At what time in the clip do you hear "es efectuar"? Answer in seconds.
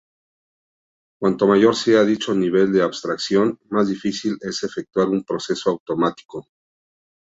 4.41-5.07